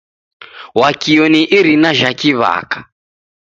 Wakio 0.79 1.25
ni 1.33 1.41
irina 1.57 1.89
jha 1.99 2.11
kiw'aka. 2.19 2.79